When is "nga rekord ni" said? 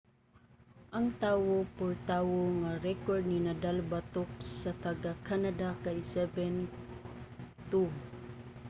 2.61-3.39